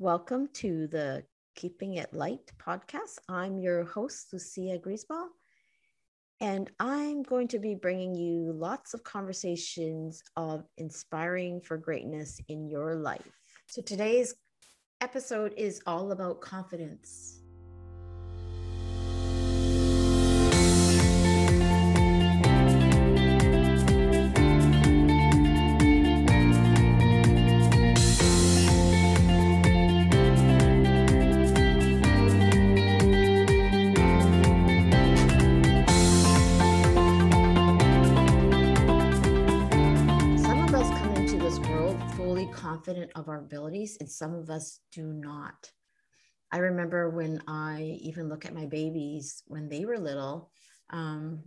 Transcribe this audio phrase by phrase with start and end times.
[0.00, 1.22] Welcome to the
[1.54, 3.18] Keeping It Light podcast.
[3.28, 5.28] I'm your host, Lucia Griesball,
[6.40, 12.68] and I'm going to be bringing you lots of conversations of inspiring for greatness in
[12.68, 13.30] your life.
[13.68, 14.34] So today's
[15.00, 17.43] episode is all about confidence.
[42.84, 45.70] Confident of our abilities, and some of us do not.
[46.52, 50.50] I remember when I even look at my babies when they were little.
[50.90, 51.44] Um,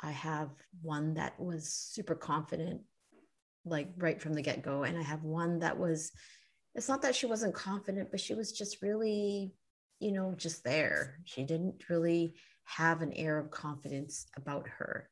[0.00, 0.50] I have
[0.80, 2.82] one that was super confident,
[3.64, 4.84] like right from the get go.
[4.84, 6.12] And I have one that was,
[6.74, 9.52] it's not that she wasn't confident, but she was just really,
[9.98, 11.18] you know, just there.
[11.24, 15.10] She didn't really have an air of confidence about her.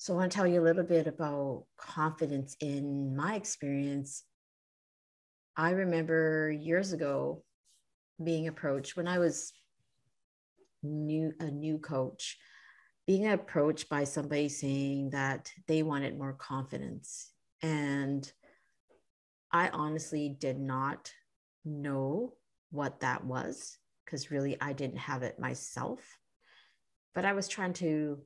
[0.00, 4.22] So, I want to tell you a little bit about confidence in my experience.
[5.56, 7.42] I remember years ago
[8.22, 9.52] being approached when I was
[10.84, 12.38] new a new coach,
[13.08, 17.32] being approached by somebody saying that they wanted more confidence.
[17.60, 18.30] And
[19.52, 21.10] I honestly did not
[21.64, 22.34] know
[22.70, 25.98] what that was because really I didn't have it myself.
[27.16, 28.20] But I was trying to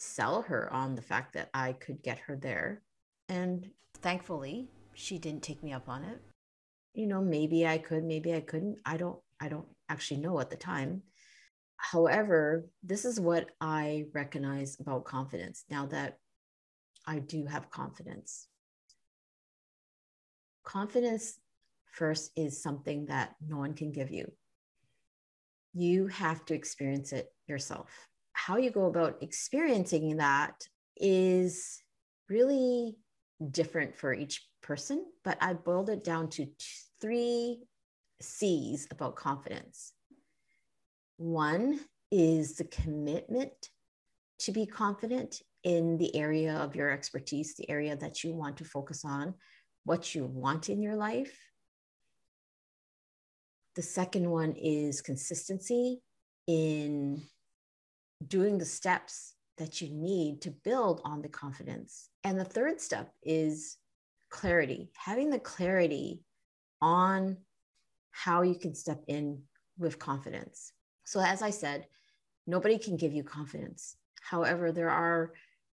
[0.00, 2.82] sell her on the fact that I could get her there.
[3.28, 6.20] And thankfully, she didn't take me up on it.
[6.94, 8.78] You know, maybe I could, maybe I couldn't.
[8.84, 11.02] I don't I don't actually know at the time.
[11.76, 16.18] However, this is what I recognize about confidence now that
[17.06, 18.48] I do have confidence.
[20.62, 21.38] Confidence
[21.92, 24.30] first is something that no one can give you.
[25.72, 28.09] You have to experience it yourself
[28.46, 30.54] how you go about experiencing that
[30.96, 31.82] is
[32.30, 32.96] really
[33.50, 36.46] different for each person, but I boiled it down to
[37.02, 37.60] three
[38.22, 39.92] C's about confidence.
[41.18, 41.80] One
[42.10, 43.52] is the commitment
[44.40, 48.64] to be confident in the area of your expertise, the area that you want to
[48.64, 49.34] focus on,
[49.84, 51.38] what you want in your life.
[53.76, 56.00] The second one is consistency
[56.46, 57.22] in
[58.26, 62.08] doing the steps that you need to build on the confidence.
[62.24, 63.76] And the third step is
[64.30, 66.22] clarity, having the clarity
[66.80, 67.36] on
[68.10, 69.42] how you can step in
[69.78, 70.72] with confidence.
[71.04, 71.86] So, as I said,
[72.46, 73.96] nobody can give you confidence.
[74.22, 75.32] However, there are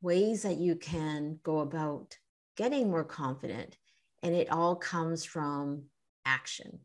[0.03, 2.17] ways that you can go about
[2.57, 3.77] getting more confident,
[4.23, 5.85] and it all comes from
[6.25, 6.81] action.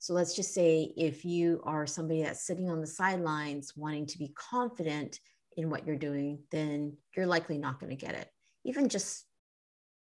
[0.00, 4.18] So let's just say if you are somebody that's sitting on the sidelines wanting to
[4.18, 5.20] be confident
[5.58, 8.26] in what you're doing, then you're likely not going to get it.
[8.64, 9.26] Even just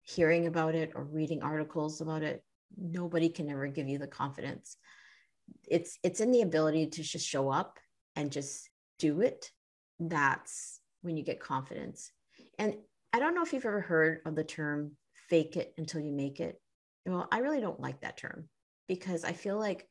[0.01, 2.43] hearing about it or reading articles about it,
[2.75, 4.79] nobody can ever give you the confidence.
[5.69, 7.79] It's it's in the ability to just show up
[8.17, 9.51] and just do it.
[10.01, 12.11] That's when you get confidence.
[12.59, 12.77] And
[13.13, 14.93] I don't know if you've ever heard of the term
[15.29, 16.59] fake it until you make it.
[17.05, 18.49] Well, I really don't like that term
[18.93, 19.89] because I feel like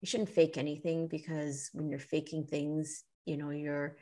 [0.00, 3.98] you shouldn't fake anything because when you're faking things, you know, you're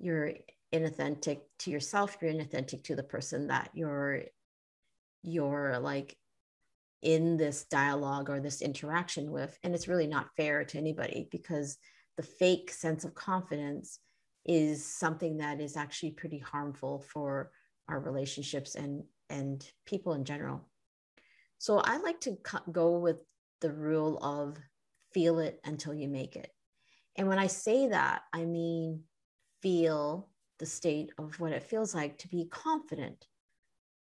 [0.00, 0.32] you're
[0.74, 4.22] inauthentic to yourself, you're inauthentic to the person that you're
[5.22, 6.16] you're like
[7.00, 11.76] in this dialogue or this interaction with and it's really not fair to anybody because
[12.16, 14.00] the fake sense of confidence
[14.44, 17.52] is something that is actually pretty harmful for
[17.88, 20.60] our relationships and and people in general.
[21.58, 22.36] So i like to
[22.72, 23.18] go with
[23.60, 24.58] the rule of
[25.12, 26.50] feel it until you make it.
[27.16, 29.04] And when I say that, I mean
[29.62, 30.28] feel
[30.58, 33.26] the state of what it feels like to be confident.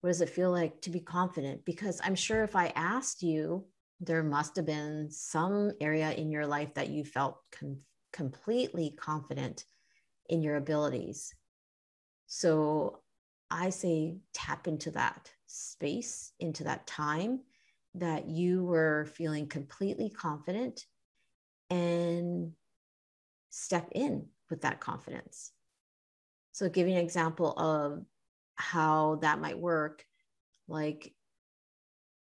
[0.01, 1.65] What does it feel like to be confident?
[1.65, 3.67] Because I'm sure if I asked you,
[4.01, 7.81] there must have been some area in your life that you felt com-
[8.13, 9.65] completely confident
[10.29, 11.35] in your abilities.
[12.27, 13.01] So
[13.51, 17.41] I say tap into that space, into that time
[17.99, 20.85] that you were feeling completely confident
[21.71, 22.53] and
[23.51, 25.53] step in with that confidence.
[26.53, 28.05] So, giving an example of
[28.55, 30.05] how that might work,
[30.69, 31.13] like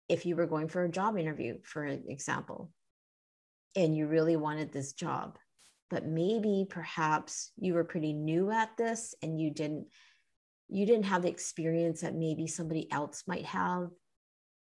[0.09, 2.71] if you were going for a job interview, for example,
[3.77, 5.39] and you really wanted this job,
[5.89, 9.87] but maybe perhaps you were pretty new at this and you didn't
[10.73, 13.89] you didn't have the experience that maybe somebody else might have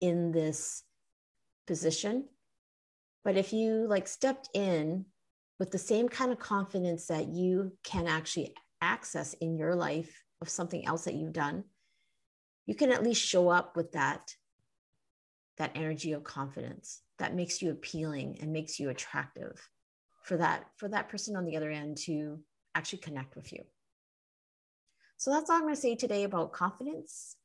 [0.00, 0.84] in this
[1.66, 2.28] position.
[3.24, 5.06] But if you like stepped in
[5.58, 10.48] with the same kind of confidence that you can actually access in your life of
[10.48, 11.64] something else that you've done,
[12.66, 14.34] you can at least show up with that
[15.58, 19.58] that energy of confidence that makes you appealing and makes you attractive
[20.22, 22.38] for that for that person on the other end to
[22.74, 23.62] actually connect with you.
[25.16, 27.36] So that's all I'm going to say today about confidence.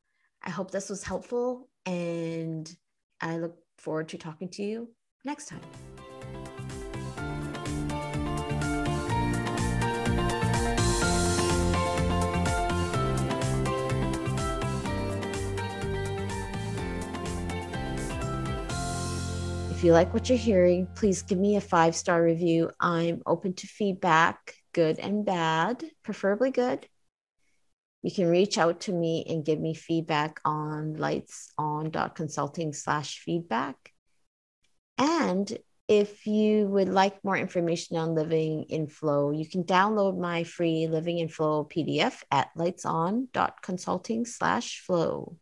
[0.44, 2.70] I hope this was helpful and
[3.22, 4.90] I look forward to talking to you
[5.26, 5.62] next time.
[19.72, 22.70] If you like what you're hearing, please give me a five star review.
[22.80, 26.88] I'm open to feedback, good and bad, preferably good.
[28.02, 33.76] You can reach out to me and give me feedback on lightson.consulting slash feedback.
[34.98, 35.58] And
[35.88, 40.88] if you would like more information on Living in Flow, you can download my free
[40.88, 45.36] Living in Flow PDF at lightson.consulting slash flow.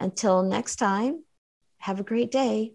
[0.00, 1.22] Until next time,
[1.78, 2.72] have a great day.